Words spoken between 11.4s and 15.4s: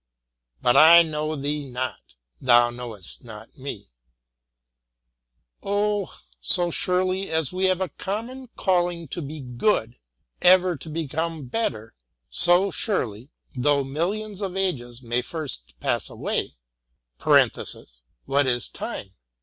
better,— so surely— though millions of ages may